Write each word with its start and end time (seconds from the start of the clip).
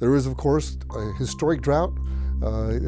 There 0.00 0.14
is, 0.14 0.26
of 0.26 0.36
course, 0.36 0.78
a 0.94 1.12
historic 1.14 1.60
drought. 1.60 1.92
Uh, 2.40 2.78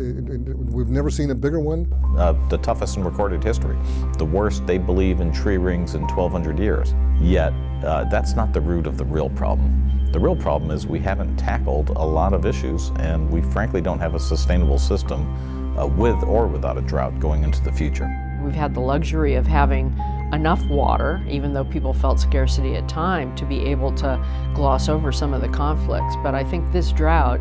we've 0.70 0.90
never 0.90 1.10
seen 1.10 1.30
a 1.30 1.34
bigger 1.34 1.58
one. 1.58 1.92
Uh, 2.16 2.34
the 2.48 2.58
toughest 2.58 2.96
in 2.96 3.04
recorded 3.04 3.42
history. 3.42 3.76
The 4.16 4.24
worst 4.24 4.64
they 4.64 4.78
believe 4.78 5.20
in 5.20 5.32
tree 5.32 5.56
rings 5.56 5.96
in 5.96 6.02
1,200 6.02 6.58
years. 6.60 6.94
Yet, 7.20 7.52
uh, 7.84 8.04
that's 8.04 8.34
not 8.34 8.52
the 8.52 8.60
root 8.60 8.86
of 8.86 8.96
the 8.96 9.04
real 9.04 9.28
problem. 9.30 10.08
The 10.12 10.20
real 10.20 10.36
problem 10.36 10.70
is 10.70 10.86
we 10.86 11.00
haven't 11.00 11.36
tackled 11.36 11.90
a 11.90 12.06
lot 12.06 12.32
of 12.32 12.46
issues, 12.46 12.92
and 12.96 13.28
we 13.28 13.42
frankly 13.42 13.80
don't 13.80 13.98
have 13.98 14.14
a 14.14 14.20
sustainable 14.20 14.78
system 14.78 15.76
uh, 15.76 15.86
with 15.86 16.22
or 16.22 16.46
without 16.46 16.78
a 16.78 16.82
drought 16.82 17.18
going 17.18 17.42
into 17.42 17.60
the 17.62 17.72
future. 17.72 18.08
We've 18.44 18.54
had 18.54 18.72
the 18.72 18.80
luxury 18.80 19.34
of 19.34 19.48
having 19.48 19.92
enough 20.32 20.64
water, 20.66 21.22
even 21.28 21.52
though 21.52 21.64
people 21.64 21.92
felt 21.92 22.20
scarcity 22.20 22.76
at 22.76 22.88
time, 22.88 23.34
to 23.36 23.44
be 23.44 23.64
able 23.66 23.92
to 23.96 24.24
gloss 24.54 24.88
over 24.88 25.12
some 25.12 25.34
of 25.34 25.40
the 25.40 25.48
conflicts. 25.48 26.14
But 26.22 26.34
I 26.34 26.44
think 26.44 26.70
this 26.72 26.92
drought 26.92 27.40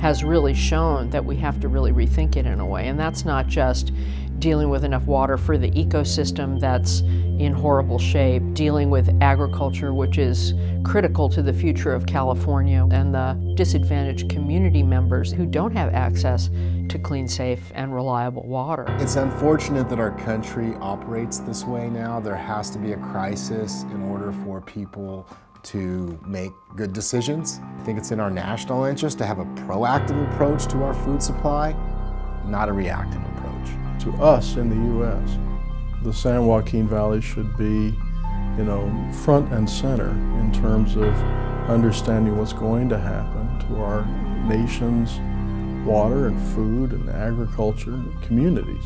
has 0.00 0.24
really 0.24 0.54
shown 0.54 1.10
that 1.10 1.24
we 1.24 1.36
have 1.36 1.60
to 1.60 1.68
really 1.68 1.92
rethink 1.92 2.36
it 2.36 2.46
in 2.46 2.58
a 2.58 2.66
way. 2.66 2.88
And 2.88 2.98
that's 2.98 3.24
not 3.24 3.46
just 3.46 3.92
dealing 4.42 4.68
with 4.68 4.84
enough 4.84 5.06
water 5.06 5.38
for 5.38 5.56
the 5.56 5.70
ecosystem 5.70 6.58
that's 6.58 7.02
in 7.38 7.52
horrible 7.52 7.98
shape, 7.98 8.42
dealing 8.54 8.90
with 8.90 9.08
agriculture, 9.22 9.94
which 9.94 10.18
is 10.18 10.52
critical 10.84 11.28
to 11.28 11.42
the 11.42 11.52
future 11.52 11.94
of 11.94 12.06
California, 12.06 12.84
and 12.90 13.14
the 13.14 13.54
disadvantaged 13.56 14.28
community 14.28 14.82
members 14.82 15.30
who 15.30 15.46
don't 15.46 15.70
have 15.70 15.94
access 15.94 16.50
to 16.88 16.98
clean, 16.98 17.28
safe, 17.28 17.70
and 17.76 17.94
reliable 17.94 18.42
water. 18.42 18.84
It's 18.98 19.14
unfortunate 19.14 19.88
that 19.88 20.00
our 20.00 20.10
country 20.18 20.74
operates 20.80 21.38
this 21.38 21.64
way 21.64 21.88
now. 21.88 22.18
There 22.18 22.34
has 22.34 22.68
to 22.70 22.78
be 22.80 22.92
a 22.92 22.98
crisis 22.98 23.84
in 23.92 24.02
order 24.02 24.32
for 24.44 24.60
people 24.60 25.24
to 25.62 26.18
make 26.26 26.50
good 26.74 26.92
decisions. 26.92 27.60
I 27.78 27.82
think 27.84 27.96
it's 27.96 28.10
in 28.10 28.18
our 28.18 28.30
national 28.30 28.84
interest 28.84 29.18
to 29.18 29.24
have 29.24 29.38
a 29.38 29.44
proactive 29.44 30.32
approach 30.32 30.66
to 30.72 30.82
our 30.82 30.94
food 30.94 31.22
supply, 31.22 31.76
not 32.44 32.68
a 32.68 32.72
reactive. 32.72 33.22
To 34.02 34.12
us 34.14 34.56
in 34.56 34.68
the 34.68 34.88
U.S., 34.96 35.38
the 36.02 36.12
San 36.12 36.44
Joaquin 36.44 36.88
Valley 36.88 37.20
should 37.20 37.56
be, 37.56 37.96
you 38.58 38.64
know, 38.64 38.90
front 39.22 39.52
and 39.52 39.70
center 39.70 40.10
in 40.40 40.52
terms 40.52 40.96
of 40.96 41.14
understanding 41.70 42.36
what's 42.36 42.52
going 42.52 42.88
to 42.88 42.98
happen 42.98 43.60
to 43.68 43.80
our 43.80 44.04
nation's 44.48 45.20
water 45.86 46.26
and 46.26 46.36
food 46.52 46.90
and 46.90 47.08
agriculture 47.10 48.02
communities. 48.22 48.82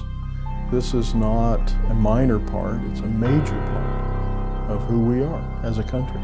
This 0.71 0.93
is 0.93 1.15
not 1.15 1.73
a 1.89 1.95
minor 1.95 2.39
part, 2.39 2.83
it's 2.91 3.01
a 3.01 3.07
major 3.07 3.59
part 3.59 4.71
of 4.71 4.83
who 4.83 5.01
we 5.01 5.23
are 5.23 5.61
as 5.63 5.79
a 5.79 5.83
country. 5.83 6.21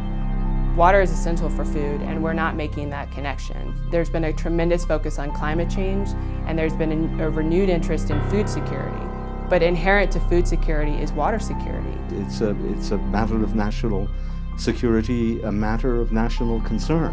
Water 0.76 1.02
is 1.02 1.12
essential 1.12 1.50
for 1.50 1.66
food, 1.66 2.00
and 2.00 2.22
we're 2.22 2.32
not 2.32 2.56
making 2.56 2.88
that 2.88 3.12
connection. 3.12 3.76
There's 3.90 4.08
been 4.08 4.24
a 4.24 4.32
tremendous 4.32 4.86
focus 4.86 5.18
on 5.18 5.30
climate 5.32 5.68
change, 5.68 6.08
and 6.46 6.58
there's 6.58 6.74
been 6.74 7.20
a, 7.20 7.28
renewed 7.28 7.68
interest 7.68 8.08
in 8.08 8.18
food 8.30 8.48
security. 8.48 9.06
But 9.50 9.62
inherent 9.62 10.10
to 10.12 10.20
food 10.20 10.48
security 10.48 10.92
is 10.92 11.12
water 11.12 11.38
security. 11.38 11.92
It's 12.12 12.40
a, 12.40 12.56
it's 12.70 12.90
a 12.90 12.96
matter 12.96 13.42
of 13.44 13.54
national 13.54 14.08
security, 14.56 15.42
a 15.42 15.52
matter 15.52 16.00
of 16.00 16.10
national 16.10 16.62
concern. 16.62 17.12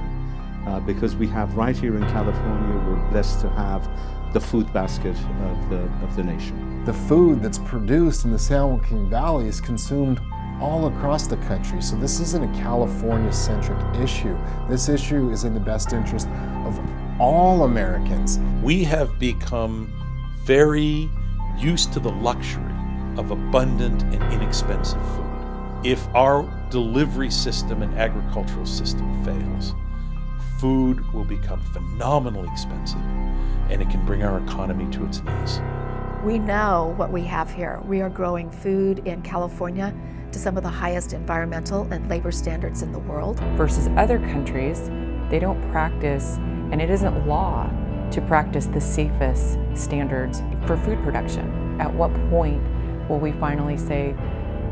Uh, 0.65 0.79
because 0.79 1.17
we 1.17 1.27
have 1.27 1.53
right 1.57 1.75
here 1.75 1.97
in 1.97 2.03
California, 2.03 2.77
we're 2.87 3.09
blessed 3.09 3.41
to 3.41 3.49
have 3.49 3.89
the 4.31 4.39
food 4.39 4.71
basket 4.71 5.17
of 5.17 5.69
the, 5.69 5.81
of 6.01 6.15
the 6.15 6.23
nation. 6.23 6.85
The 6.85 6.93
food 6.93 7.41
that's 7.41 7.57
produced 7.57 8.23
in 8.23 8.31
the 8.31 8.39
San 8.39 8.69
Joaquin 8.69 9.09
Valley 9.09 9.47
is 9.47 9.59
consumed 9.59 10.21
all 10.61 10.87
across 10.87 11.27
the 11.27 11.37
country. 11.37 11.81
So 11.81 11.95
this 11.95 12.19
isn't 12.19 12.43
a 12.43 12.59
California-centric 12.59 14.01
issue. 14.01 14.37
This 14.69 14.89
issue 14.89 15.29
is 15.31 15.43
in 15.43 15.53
the 15.53 15.59
best 15.59 15.93
interest 15.93 16.27
of 16.65 16.79
all 17.19 17.63
Americans. 17.63 18.39
We 18.61 18.83
have 18.85 19.19
become 19.19 19.93
very 20.43 21.09
used 21.57 21.93
to 21.93 21.99
the 21.99 22.11
luxury 22.11 22.73
of 23.17 23.31
abundant 23.31 24.03
and 24.03 24.23
inexpensive 24.33 25.01
food. 25.15 25.25
If 25.83 26.07
our 26.15 26.43
delivery 26.69 27.29
system 27.29 27.81
and 27.81 27.97
agricultural 27.97 28.65
system 28.65 29.23
fails, 29.23 29.73
food 30.59 31.13
will 31.13 31.23
become 31.23 31.61
phenomenally 31.73 32.49
expensive 32.51 33.01
and 33.69 33.81
it 33.81 33.89
can 33.89 34.05
bring 34.05 34.23
our 34.23 34.39
economy 34.43 34.91
to 34.91 35.05
its 35.05 35.21
knees. 35.21 35.61
We 36.23 36.37
know 36.37 36.93
what 36.97 37.11
we 37.11 37.23
have 37.23 37.49
here. 37.51 37.79
We 37.85 38.01
are 38.01 38.09
growing 38.09 38.51
food 38.51 39.07
in 39.07 39.21
California 39.21 39.93
to 40.31 40.39
some 40.39 40.57
of 40.57 40.63
the 40.63 40.69
highest 40.69 41.13
environmental 41.13 41.87
and 41.91 42.09
labor 42.09 42.31
standards 42.31 42.81
in 42.81 42.91
the 42.91 42.99
world. 42.99 43.39
Versus 43.55 43.87
other 43.97 44.19
countries, 44.19 44.89
they 45.29 45.39
don't 45.39 45.61
practice, 45.71 46.37
and 46.71 46.81
it 46.81 46.89
isn't 46.89 47.27
law 47.27 47.69
to 48.11 48.21
practice 48.21 48.65
the 48.65 48.81
safest 48.81 49.57
standards 49.75 50.41
for 50.65 50.77
food 50.77 51.01
production. 51.03 51.79
At 51.79 51.93
what 51.93 52.13
point 52.29 52.61
will 53.07 53.19
we 53.19 53.31
finally 53.33 53.77
say, 53.77 54.15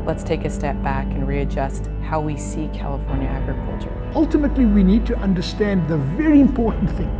let's 0.04 0.24
take 0.24 0.44
a 0.44 0.50
step 0.50 0.80
back 0.82 1.06
and 1.06 1.26
readjust 1.26 1.88
how 2.02 2.20
we 2.20 2.36
see 2.36 2.68
California 2.72 3.28
agriculture? 3.28 3.92
Ultimately, 4.14 4.64
we 4.64 4.82
need 4.82 5.06
to 5.06 5.16
understand 5.18 5.88
the 5.88 5.96
very 5.96 6.40
important 6.40 6.90
thing 6.90 7.14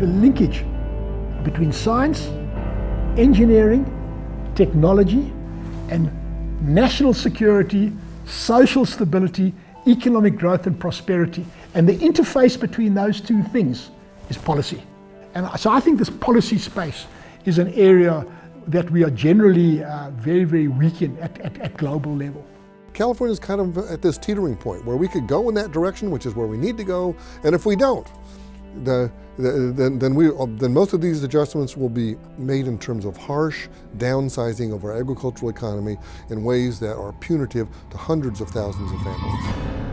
the 0.00 0.06
linkage 0.06 0.64
between 1.44 1.70
science, 1.70 2.26
engineering, 3.16 3.84
technology, 4.56 5.32
and 5.90 6.10
national 6.62 7.14
security, 7.14 7.92
social 8.26 8.86
stability, 8.86 9.52
economic 9.86 10.36
growth 10.36 10.66
and 10.66 10.78
prosperity. 10.78 11.44
And 11.74 11.88
the 11.88 11.98
interface 11.98 12.58
between 12.58 12.94
those 12.94 13.20
two 13.20 13.42
things 13.44 13.90
is 14.28 14.38
policy. 14.38 14.82
And 15.34 15.48
so 15.58 15.70
I 15.70 15.80
think 15.80 15.98
this 15.98 16.10
policy 16.10 16.58
space 16.58 17.06
is 17.44 17.58
an 17.58 17.72
area 17.74 18.24
that 18.68 18.88
we 18.90 19.02
are 19.02 19.10
generally 19.10 19.82
uh, 19.82 20.10
very, 20.10 20.44
very 20.44 20.68
weak 20.68 21.02
in 21.02 21.18
at, 21.18 21.38
at, 21.40 21.58
at 21.58 21.76
global 21.76 22.14
level. 22.14 22.46
California 22.92 23.32
is 23.32 23.40
kind 23.40 23.60
of 23.60 23.78
at 23.90 24.02
this 24.02 24.18
teetering 24.18 24.56
point 24.56 24.84
where 24.84 24.96
we 24.96 25.08
could 25.08 25.26
go 25.26 25.48
in 25.48 25.54
that 25.54 25.72
direction, 25.72 26.10
which 26.10 26.26
is 26.26 26.34
where 26.34 26.46
we 26.46 26.58
need 26.58 26.76
to 26.76 26.84
go, 26.84 27.16
and 27.42 27.54
if 27.54 27.64
we 27.64 27.74
don't, 27.74 28.06
the, 28.84 29.10
the, 29.10 29.10
then, 29.38 29.98
then, 29.98 30.14
we, 30.14 30.28
uh, 30.28 30.46
then 30.48 30.72
most 30.72 30.92
of 30.92 31.00
these 31.00 31.22
adjustments 31.22 31.76
will 31.76 31.88
be 31.88 32.16
made 32.38 32.66
in 32.66 32.78
terms 32.78 33.04
of 33.04 33.16
harsh 33.16 33.68
downsizing 33.96 34.74
of 34.74 34.84
our 34.84 34.92
agricultural 34.92 35.50
economy 35.50 35.96
in 36.30 36.44
ways 36.44 36.78
that 36.80 36.96
are 36.96 37.12
punitive 37.14 37.68
to 37.90 37.96
hundreds 37.96 38.40
of 38.40 38.48
thousands 38.50 38.92
of 38.92 38.98
families. 39.02 39.91